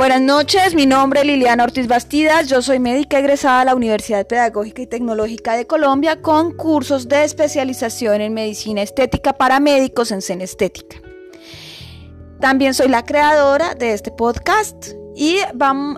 [0.00, 4.26] Buenas noches, mi nombre es Liliana Ortiz Bastidas, yo soy médica egresada a la Universidad
[4.26, 10.40] Pedagógica y Tecnológica de Colombia con cursos de especialización en medicina estética para médicos en
[10.40, 10.96] Estética.
[12.40, 15.36] También soy la creadora de este podcast y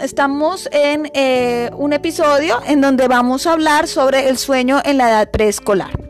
[0.00, 5.10] estamos en eh, un episodio en donde vamos a hablar sobre el sueño en la
[5.10, 6.01] edad preescolar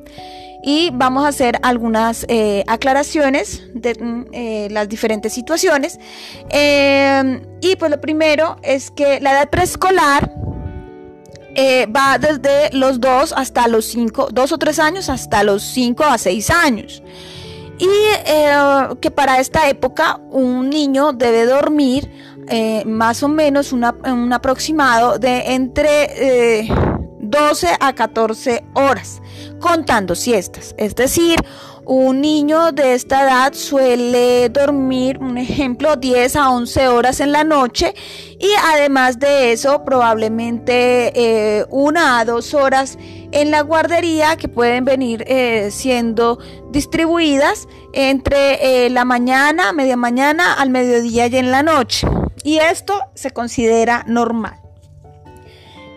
[0.62, 5.98] y vamos a hacer algunas eh, aclaraciones de mm, eh, las diferentes situaciones.
[6.50, 10.32] Em, y pues lo primero es que la edad preescolar
[11.54, 16.04] eh, va desde los 2 hasta los 5, 2 o 3 años hasta los 5
[16.04, 17.02] a 6 años.
[17.78, 17.88] Y
[19.00, 22.08] que para esta época un niño debe dormir
[22.86, 26.68] más o menos un aproximado de entre
[27.32, 29.22] 12 a 14 horas
[29.58, 30.74] contando siestas.
[30.76, 31.40] Es decir,
[31.84, 37.42] un niño de esta edad suele dormir, un ejemplo, 10 a 11 horas en la
[37.42, 37.94] noche
[38.38, 42.98] y además de eso probablemente eh, una a dos horas
[43.32, 46.38] en la guardería que pueden venir eh, siendo
[46.70, 52.06] distribuidas entre eh, la mañana, media mañana, al mediodía y en la noche.
[52.44, 54.61] Y esto se considera normal.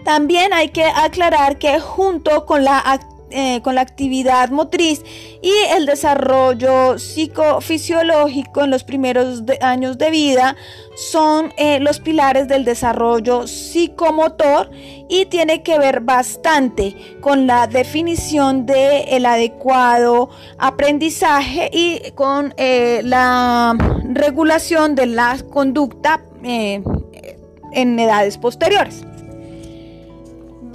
[0.05, 2.99] También hay que aclarar que junto con la
[3.31, 5.01] eh, con la actividad motriz
[5.41, 10.55] y el desarrollo psicofisiológico en los primeros años de vida
[10.95, 14.69] son eh, los pilares del desarrollo psicomotor
[15.09, 23.01] y tiene que ver bastante con la definición del el adecuado aprendizaje y con eh,
[23.03, 29.03] la regulación de la conducta en edades posteriores.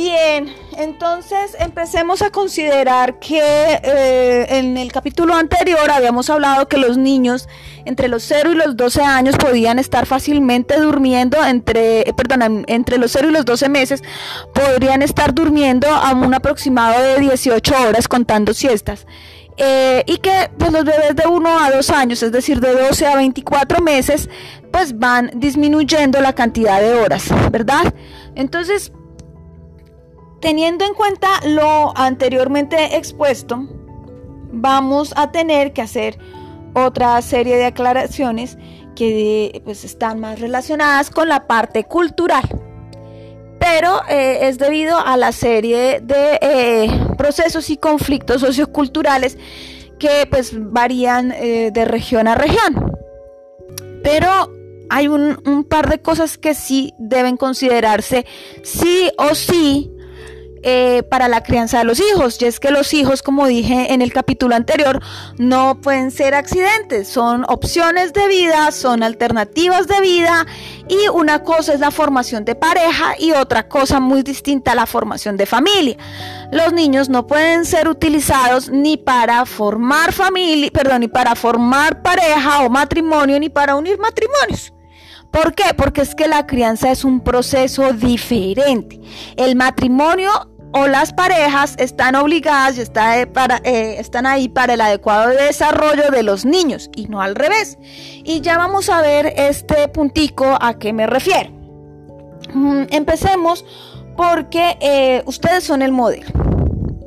[0.03, 6.97] Bien, entonces empecemos a considerar que eh, en el capítulo anterior habíamos hablado que los
[6.97, 7.51] niños
[7.85, 12.97] entre los 0 y los 12 años podían estar fácilmente durmiendo entre, eh, perdón, entre
[12.97, 14.03] los 0 y los 12 meses
[14.55, 19.07] podrían estar durmiendo a un aproximado de 18 horas contando siestas.
[19.59, 23.07] Eh, y que pues, los bebés de 1 a 2 años, es decir, de 12
[23.07, 24.31] a 24 meses,
[24.73, 27.93] pues van disminuyendo la cantidad de horas, ¿verdad?
[28.35, 28.93] Entonces,
[30.41, 33.69] Teniendo en cuenta lo anteriormente expuesto,
[34.53, 36.19] vamos a tener que hacer
[36.73, 38.57] otra serie de aclaraciones
[38.97, 42.45] que pues, están más relacionadas con la parte cultural.
[43.59, 49.37] Pero eh, es debido a la serie de eh, procesos y conflictos socioculturales
[49.99, 52.93] que pues varían eh, de región a región.
[54.03, 54.51] Pero
[54.89, 58.25] hay un, un par de cosas que sí deben considerarse
[58.63, 59.91] sí o sí
[60.63, 62.41] eh, para la crianza de los hijos.
[62.41, 65.01] Y es que los hijos, como dije en el capítulo anterior,
[65.39, 70.47] no pueden ser accidentes, son opciones de vida, son alternativas de vida
[70.89, 75.37] y una cosa es la formación de pareja y otra cosa muy distinta la formación
[75.37, 75.97] de familia.
[76.53, 82.61] Los niños no pueden ser utilizados ni para formar familia, perdón, ni para formar pareja
[82.61, 84.73] o matrimonio, ni para unir matrimonios.
[85.31, 85.75] ¿Por qué?
[85.77, 89.01] Porque es que la crianza es un proceso diferente.
[89.37, 90.31] El matrimonio
[90.73, 96.11] o las parejas están obligadas y está para, eh, están ahí para el adecuado desarrollo
[96.11, 97.79] de los niños y no al revés.
[98.25, 101.51] Y ya vamos a ver este puntico a qué me refiero.
[102.55, 103.65] Mm, empecemos
[104.17, 106.27] porque eh, ustedes son el modelo,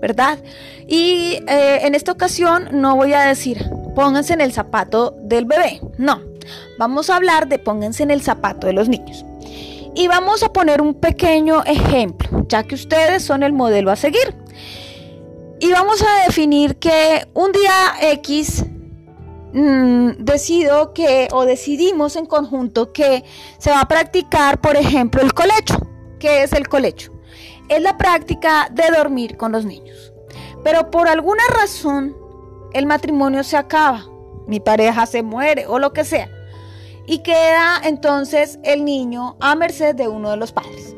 [0.02, 0.40] ¿verdad?
[0.88, 5.82] Y eh, en esta ocasión no voy a decir pónganse en el zapato del bebé,
[5.98, 6.22] no.
[6.78, 9.26] Vamos a hablar de pónganse en el zapato de los niños.
[9.96, 14.36] Y vamos a poner un pequeño ejemplo, ya que ustedes son el modelo a seguir.
[15.60, 18.66] Y vamos a definir que un día X
[19.54, 23.24] mm, decido que o decidimos en conjunto que
[23.60, 25.78] se va a practicar, por ejemplo, el colecho.
[26.20, 27.12] ¿Qué es el colecho?
[27.70, 30.12] Es la práctica de dormir con los niños.
[30.64, 32.18] Pero por alguna razón
[32.74, 34.08] el matrimonio se acaba,
[34.48, 36.30] mi pareja se muere o lo que sea
[37.06, 40.96] y queda entonces el niño a merced de uno de los padres.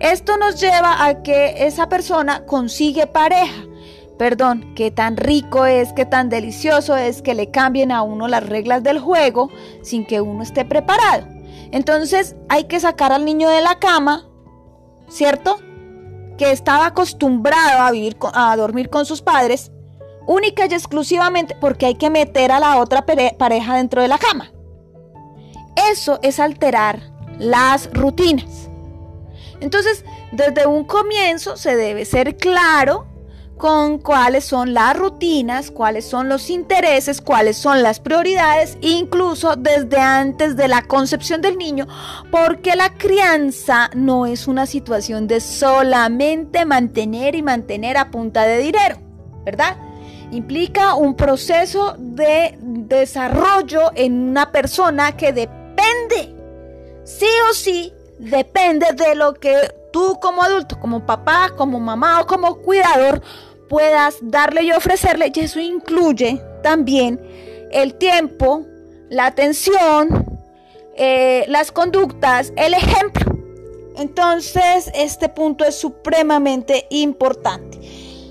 [0.00, 3.64] Esto nos lleva a que esa persona consigue pareja.
[4.18, 8.46] Perdón, qué tan rico es, qué tan delicioso es que le cambien a uno las
[8.46, 9.48] reglas del juego
[9.82, 11.26] sin que uno esté preparado.
[11.70, 14.28] Entonces hay que sacar al niño de la cama,
[15.08, 15.58] ¿cierto?
[16.36, 19.70] Que estaba acostumbrado a vivir a dormir con sus padres,
[20.26, 24.52] única y exclusivamente porque hay que meter a la otra pareja dentro de la cama.
[25.90, 27.00] Eso es alterar
[27.38, 28.68] las rutinas.
[29.60, 33.06] Entonces, desde un comienzo se debe ser claro
[33.62, 39.98] con cuáles son las rutinas, cuáles son los intereses, cuáles son las prioridades, incluso desde
[39.98, 41.86] antes de la concepción del niño,
[42.32, 48.58] porque la crianza no es una situación de solamente mantener y mantener a punta de
[48.58, 48.96] dinero,
[49.44, 49.76] ¿verdad?
[50.32, 55.61] Implica un proceso de desarrollo en una persona que depende,
[57.04, 59.54] sí o sí, depende de lo que
[59.92, 63.22] tú como adulto, como papá, como mamá o como cuidador
[63.68, 65.32] puedas darle y ofrecerle.
[65.34, 67.20] Y eso incluye también
[67.70, 68.64] el tiempo,
[69.08, 70.40] la atención,
[70.96, 73.32] eh, las conductas, el ejemplo.
[73.96, 77.78] Entonces, este punto es supremamente importante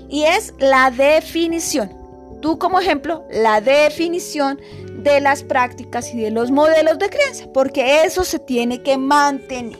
[0.08, 2.02] y es la definición.
[2.40, 4.60] Tú como ejemplo, la definición
[5.02, 9.78] de las prácticas y de los modelos de crianza, porque eso se tiene que mantener.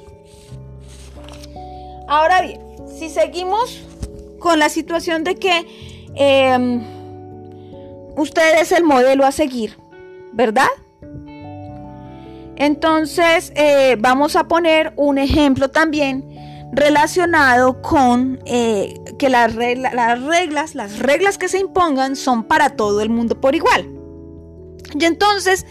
[2.08, 2.60] Ahora bien,
[2.98, 3.82] si seguimos
[4.38, 5.66] con la situación de que
[6.14, 6.82] em,
[8.16, 9.78] usted es el modelo a seguir,
[10.32, 10.69] ¿verdad?
[12.56, 16.28] Entonces eh, vamos a poner un ejemplo también
[16.72, 23.00] relacionado con eh, que las, las reglas, las reglas que se impongan son para todo
[23.00, 24.01] el mundo por igual.
[24.98, 25.66] Y entonces,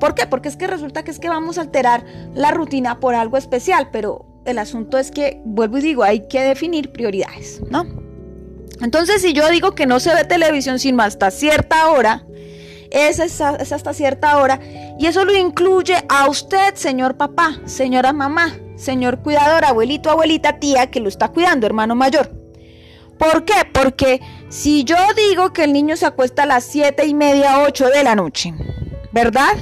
[0.00, 0.26] ¿por qué?
[0.26, 2.04] Porque es que resulta que es que vamos a alterar
[2.34, 6.40] la rutina por algo especial, pero el asunto es que, vuelvo y digo, hay que
[6.42, 7.84] definir prioridades, ¿no?
[8.80, 12.26] Entonces, si yo digo que no se ve televisión sino hasta cierta hora,
[12.90, 14.60] es, es, hasta cierta hora,
[14.98, 20.90] y eso lo incluye a usted, señor papá, señora mamá, señor cuidador, abuelito, abuelita, tía,
[20.90, 22.35] que lo está cuidando, hermano mayor.
[23.18, 23.54] ¿Por qué?
[23.72, 27.88] Porque si yo digo que el niño se acuesta a las siete y media, 8
[27.88, 28.54] de la noche,
[29.12, 29.56] ¿verdad?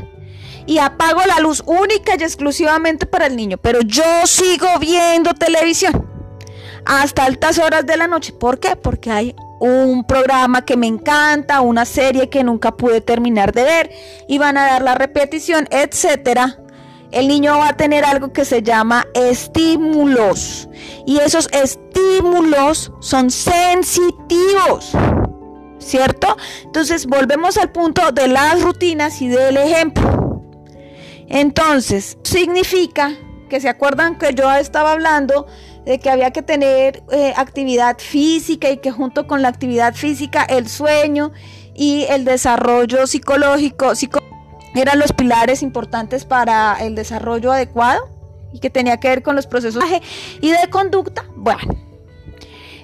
[0.67, 6.09] y apago la luz única y exclusivamente para el niño, pero yo sigo viendo televisión
[6.87, 8.33] hasta altas horas de la noche.
[8.33, 8.77] ¿Por qué?
[8.77, 13.91] Porque hay un programa que me encanta, una serie que nunca pude terminar de ver
[14.29, 16.59] y van a dar la repetición, etcétera.
[17.15, 20.69] El niño va a tener algo que se llama estímulos
[21.07, 24.91] y esos estímulos son sensitivos.
[25.79, 26.37] ¿Cierto?
[26.65, 30.43] Entonces volvemos al punto de las rutinas y del ejemplo.
[31.29, 33.13] Entonces, significa
[33.49, 35.47] que se acuerdan que yo estaba hablando
[35.85, 40.43] de que había que tener eh, actividad física y que junto con la actividad física
[40.43, 41.31] el sueño
[41.77, 43.95] y el desarrollo psicológico
[44.75, 48.09] eran los pilares importantes para el desarrollo adecuado
[48.53, 49.83] y que tenía que ver con los procesos
[50.41, 51.25] y de conducta.
[51.37, 51.75] Bueno,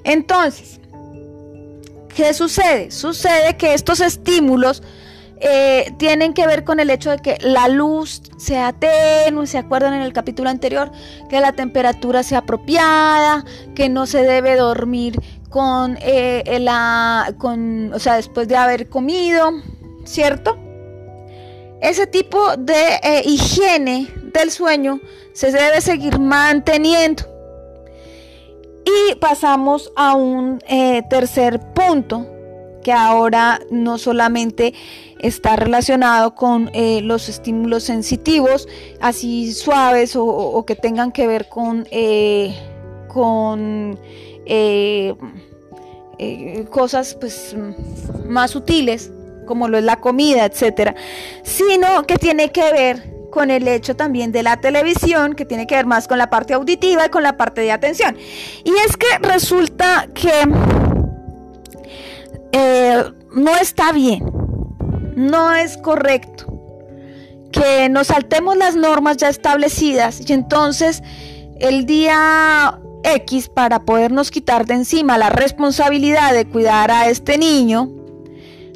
[0.05, 0.81] entonces,
[2.15, 2.91] ¿qué sucede?
[2.91, 4.83] Sucede que estos estímulos
[5.43, 9.95] eh, tienen que ver con el hecho de que la luz sea tenue, se acuerdan
[9.95, 10.91] en el capítulo anterior,
[11.31, 13.45] que la temperatura sea apropiada,
[13.75, 19.51] que no se debe dormir con, eh, la, con, o sea, después de haber comido,
[20.05, 20.59] ¿cierto?
[21.81, 25.01] Ese tipo de eh, higiene del sueño
[25.33, 27.25] se debe seguir manteniendo.
[28.85, 30.59] Y pasamos a un
[31.09, 32.27] tercer punto,
[32.83, 34.75] que ahora no solamente
[35.21, 38.69] está relacionado con eh, los estímulos sensitivos,
[39.01, 42.55] así suaves o, que tengan que ver con, eh,
[43.09, 43.99] con
[44.47, 45.15] eh,
[46.71, 47.55] cosas pues,
[48.27, 49.13] más sutiles,
[49.51, 50.95] como lo es la comida, etcétera,
[51.43, 55.75] sino que tiene que ver con el hecho también de la televisión, que tiene que
[55.75, 58.17] ver más con la parte auditiva y con la parte de atención.
[58.65, 60.31] Y es que resulta que
[63.33, 64.25] no está bien
[65.17, 66.47] no es correcto
[67.53, 71.03] que nos saltemos las normas ya establecidas y entonces
[71.59, 77.91] el día X para podernos quitar de encima la responsabilidad de cuidar a este niño,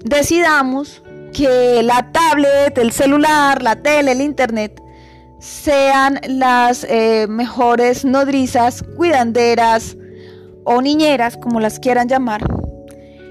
[0.04, 4.80] decidamos que la tablet, el celular, la tele, el internet
[5.40, 9.96] sean las eh, mejores nodrizas, cuidanderas
[10.64, 12.42] o niñeras, como las quieran llamar.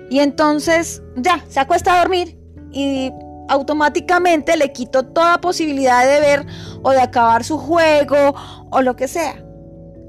[0.09, 2.37] Y entonces ya, se acuesta a dormir
[2.71, 3.11] y
[3.49, 6.45] automáticamente le quito toda posibilidad de ver
[6.83, 8.35] o de acabar su juego
[8.69, 9.43] o lo que sea.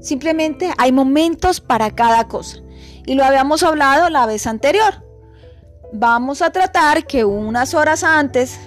[0.01, 2.57] Simplemente hay momentos para cada cosa.
[3.07, 5.04] Y lo habíamos hablado la vez anterior.
[5.97, 8.59] Vamos a tratar que unas horas antes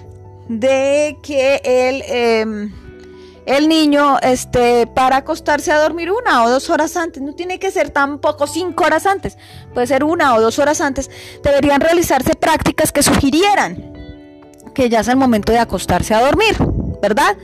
[0.47, 2.73] de que el, em,
[3.45, 7.69] el niño esté para acostarse a dormir una o dos horas antes, no tiene que
[7.69, 9.37] ser tampoco cinco horas antes,
[9.75, 11.11] puede ser una o dos horas antes,
[11.43, 13.93] deberían realizarse prácticas que sugirieran
[14.73, 16.55] que ya es el momento de acostarse a dormir,
[16.99, 17.37] ¿verdad?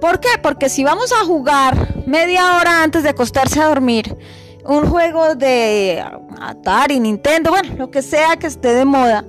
[0.00, 0.30] ¿Por qué?
[0.42, 4.16] Porque si vamos a jugar media hora antes de acostarse a dormir,
[4.64, 6.02] un juego de
[6.42, 9.24] Atari, Nintendo, bueno, lo que sea que esté de moda,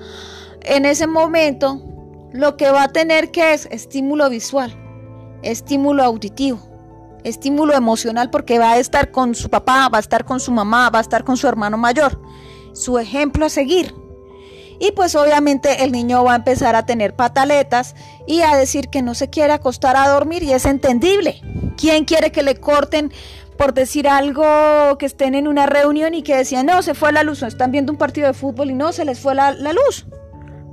[0.62, 1.82] en ese momento
[2.32, 4.76] lo que va a tener que es estímulo visual,
[5.44, 6.60] estímulo auditivo,
[7.24, 10.90] estímulo emocional porque va a estar con su papá, va a estar con su mamá,
[10.90, 12.20] va a estar con su hermano mayor,
[12.74, 13.94] su ejemplo a seguir.
[14.80, 19.04] Y pues obviamente el niño va a empezar a tener pataletas y a decir que
[19.04, 21.40] no se quiere acostar a dormir y es entendible.
[21.78, 23.14] ¿Quién quiere que le corten
[23.58, 27.24] por decir algo que estén en una reunión y que decían, no, se fue la
[27.24, 30.06] luz, están viendo un partido de fútbol y no, se les fue la, la luz?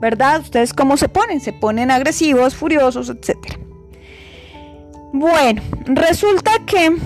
[0.01, 0.41] ¿Verdad?
[0.41, 1.41] ¿Ustedes cómo se ponen?
[1.41, 3.37] Se ponen agresivos, furiosos, etc.
[5.13, 6.97] Bueno, resulta que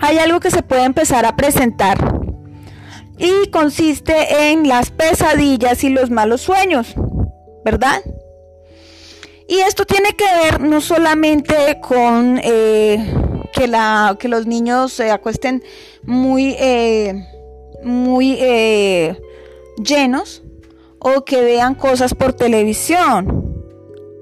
[0.00, 1.98] hay algo que se puede empezar a presentar
[3.18, 6.94] y consiste en las pesadillas y los malos sueños,
[7.64, 8.00] ¿verdad?
[9.46, 13.23] Y esto tiene que ver no solamente con eh,
[13.54, 15.62] que, la, que los niños se acuesten
[16.02, 17.26] muy, eh,
[17.82, 19.18] muy eh,
[19.82, 20.42] llenos
[20.98, 23.54] o que vean cosas por televisión.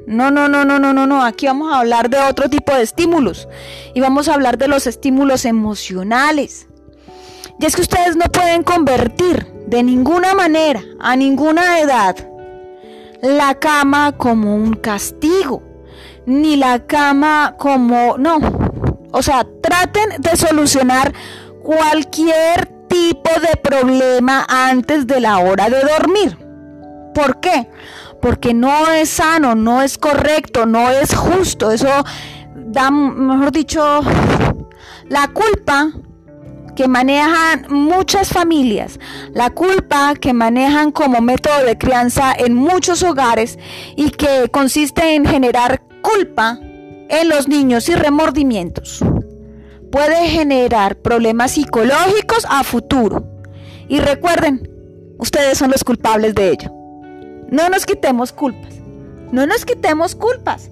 [0.07, 1.25] No, no, no, no, no, no, no.
[1.25, 3.49] Aquí vamos a hablar de otro tipo de estímulos.
[3.95, 6.67] Y vamos a hablar de los estímulos emocionales.
[7.59, 12.17] Y es que ustedes no pueden convertir de ninguna manera, a ninguna edad,
[13.23, 15.63] la cama como un castigo,
[16.27, 18.19] ni la cama como...
[18.19, 18.41] No,
[19.13, 21.13] o sea, traten de solucionar
[21.63, 26.37] cualquier tipo de problema antes de la hora de dormir.
[27.15, 27.69] ¿Por qué?
[28.21, 31.71] Porque no es sano, no es correcto, no es justo.
[31.71, 31.89] Eso
[32.55, 34.01] da, mejor dicho,
[35.09, 35.91] la culpa
[36.75, 38.99] que manejan muchas familias,
[39.35, 43.59] la culpa que manejan como método de crianza en muchos hogares
[43.97, 46.59] y que consiste en generar culpa
[47.13, 49.05] en los niños y remordimientos.
[49.93, 53.25] Puede generar problemas psicológicos a futuro.
[53.87, 54.69] Y recuerden,
[55.19, 56.73] ustedes son los culpables de ello.
[57.51, 58.75] No nos quitemos culpas.
[59.31, 60.71] No nos quitemos culpas.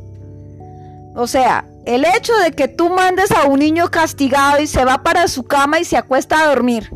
[1.15, 5.03] O sea, el hecho de que tú mandes a un niño castigado y se va
[5.03, 6.91] para su cama y se acuesta a dormir,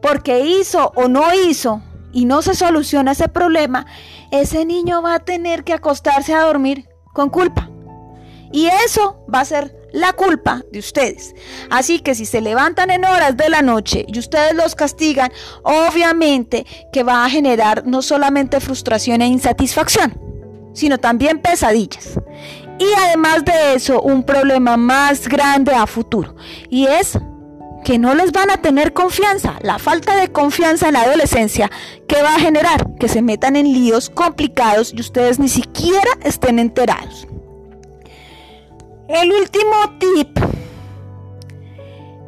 [0.00, 3.84] porque hizo o no hizo y no se soluciona ese problema,
[4.30, 7.68] ese niño va a tener que acostarse a dormir con culpa.
[8.52, 11.34] Y eso va a ser la culpa de ustedes.
[11.70, 16.66] Así que si se levantan en horas de la noche y ustedes los castigan, obviamente
[16.92, 20.18] que va a generar no solamente frustración e insatisfacción,
[20.74, 22.18] sino también pesadillas.
[22.78, 26.36] Y además de eso, un problema más grande a futuro.
[26.70, 27.18] Y es
[27.84, 29.58] que no les van a tener confianza.
[29.62, 31.70] La falta de confianza en la adolescencia
[32.06, 36.58] que va a generar que se metan en líos complicados y ustedes ni siquiera estén
[36.58, 37.26] enterados.
[39.08, 40.38] El último tip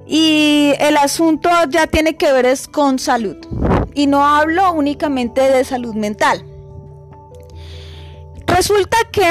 [0.07, 3.37] y el asunto ya tiene que ver es con salud.
[3.93, 6.43] Y no hablo únicamente de salud mental.
[8.47, 9.25] Resulta que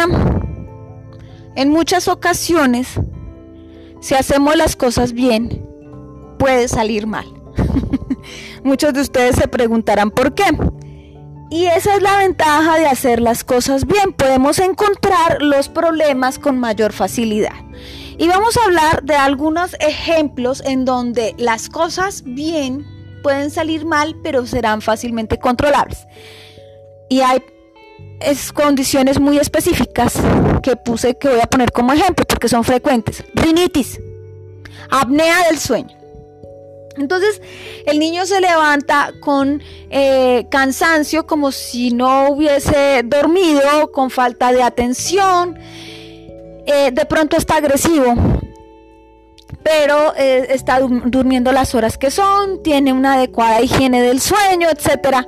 [1.55, 2.99] en muchas ocasiones,
[3.99, 5.67] si hacemos las cosas bien,
[6.37, 7.25] puede salir mal.
[8.63, 10.45] Muchos de ustedes se preguntarán por qué.
[11.51, 14.13] Y esa es la ventaja de hacer las cosas bien.
[14.13, 17.55] Podemos encontrar los problemas con mayor facilidad.
[18.17, 22.85] Y vamos a hablar de algunos ejemplos en donde las cosas bien
[23.23, 26.05] pueden salir mal, pero serán fácilmente controlables.
[27.09, 27.41] Y hay
[28.19, 30.13] es condiciones muy específicas
[30.61, 33.23] que puse que voy a poner como ejemplo porque son frecuentes.
[33.33, 33.99] Rinitis,
[34.89, 35.98] apnea del sueño.
[36.99, 37.41] Entonces
[37.85, 44.61] el niño se levanta con eh, cansancio como si no hubiese dormido, con falta de
[44.61, 45.57] atención,
[46.65, 48.13] eh, de pronto está agresivo,
[49.63, 55.25] pero eh, está durmiendo las horas que son, tiene una adecuada higiene del sueño, etc.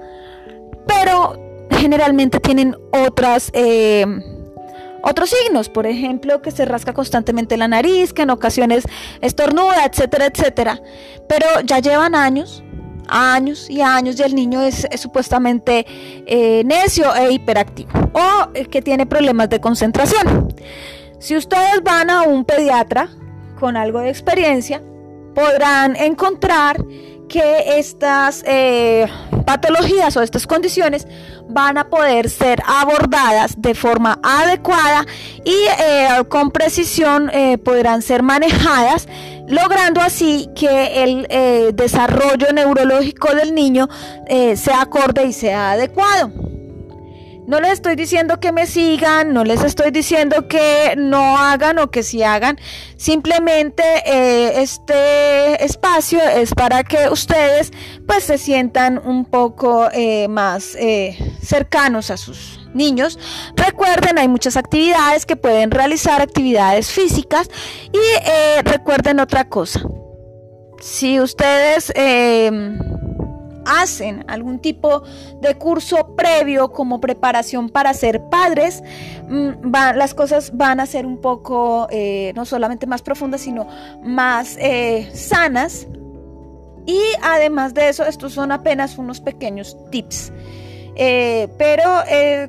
[0.85, 3.49] Pero generalmente tienen otras,
[5.03, 8.83] otros signos, por ejemplo, que se rasca constantemente la nariz, que en ocasiones
[9.21, 10.81] estornuda, etcétera, etcétera.
[11.27, 12.63] Pero ya llevan años,
[13.07, 15.85] años y años y el niño es, supuestamente
[16.25, 20.53] eh, necio e hiperactivo o eh, que tiene problemas de concentración.
[21.19, 23.09] Si ustedes van a un pediatra
[23.59, 24.81] con algo de experiencia,
[25.35, 26.83] podrán encontrar
[27.29, 28.43] que estas
[29.45, 31.07] patologías o estas condiciones
[31.49, 35.05] van a poder ser abordadas de forma adecuada
[35.43, 39.07] y eh, con precisión eh, podrán ser manejadas,
[39.47, 43.89] logrando así que el eh, desarrollo neurológico del niño
[44.55, 46.50] sea acorde y sea adecuado.
[47.47, 51.89] No les estoy diciendo que me sigan, no les estoy diciendo que no hagan o
[51.89, 52.59] que sí hagan.
[52.97, 57.71] Simplemente eh, este espacio es para que ustedes
[58.07, 63.17] pues se sientan un poco eh, más eh, cercanos a sus niños.
[63.55, 67.49] Recuerden, hay muchas actividades que pueden realizar, actividades físicas.
[67.91, 69.81] Y recuerden otra cosa.
[70.79, 71.91] Si ustedes
[73.65, 75.03] hacen algún tipo
[75.41, 78.83] de curso previo como preparación para ser padres,
[79.27, 83.67] mm, las cosas van a ser un poco eh, no solamente más profundas, sino
[84.03, 85.87] más eh, sanas.
[86.85, 90.31] Y además de eso, estos son apenas unos pequeños tips.
[90.95, 91.83] Eh, pero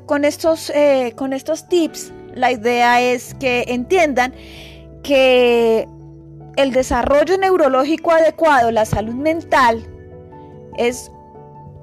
[0.05, 0.71] con, estos,
[1.15, 4.33] con estos tips, la idea es que entiendan
[5.03, 5.87] que
[6.55, 9.87] el desarrollo neurológico adecuado, la salud mental,
[10.77, 11.11] es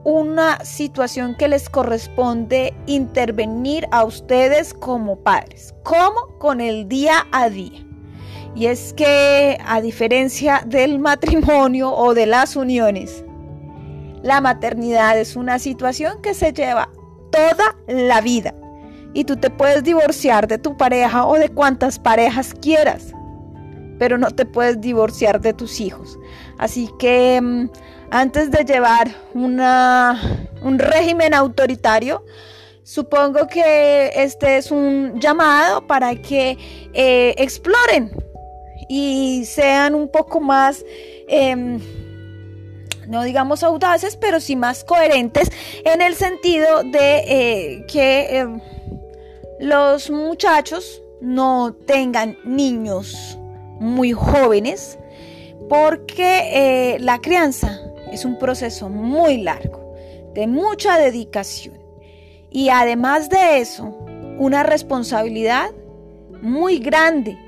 [0.04, 5.74] una situación que les corresponde intervenir a ustedes como padres.
[5.82, 6.38] ¿Cómo?
[6.38, 7.86] Con el día a día.
[8.54, 13.24] Y es que a diferencia del matrimonio o de las uniones,
[14.22, 16.90] la maternidad es una situación que se lleva
[17.30, 18.54] toda la vida.
[19.12, 23.12] Y tú te puedes divorciar de tu pareja o de cuantas parejas quieras,
[24.00, 26.18] pero no te puedes divorciar de tus hijos.
[26.56, 27.68] Así que mm,
[28.10, 32.24] antes de llevar un régimen autoritario,
[32.82, 36.56] supongo que este es un llamado para que
[36.94, 38.10] eh, exploren
[38.88, 40.82] y sean un poco más,
[41.28, 41.78] em,
[43.06, 45.52] no digamos audaces, pero sí más coherentes
[45.84, 48.62] en el sentido de eh, que em,
[49.60, 53.36] los muchachos no tengan niños
[53.80, 54.98] muy jóvenes,
[55.68, 57.80] porque eh, la crianza
[58.12, 59.94] es un proceso muy largo,
[60.34, 61.80] de mucha dedicación
[62.50, 63.96] y además de eso,
[64.38, 65.70] una responsabilidad
[66.42, 67.38] muy grande.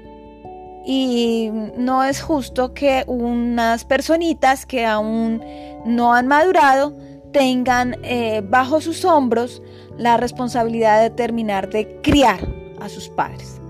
[0.85, 5.43] Y no es justo que unas personitas que aún
[5.85, 6.95] no han madurado
[7.33, 9.63] tengan eh, bajo sus hombros
[9.97, 12.41] la responsabilidad de terminar de criar
[12.81, 13.62] a sus padres.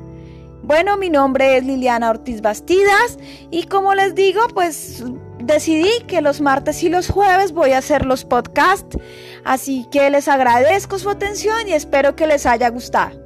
[0.62, 3.18] Bueno, mi nombre es Liliana Ortiz Bastidas
[3.50, 5.04] y como les digo, pues
[5.40, 8.96] decidí que los martes y los jueves voy a hacer los podcasts,
[9.44, 13.20] así que les agradezco su atención y espero que les haya gustado.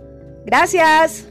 [0.47, 1.27] Gracias.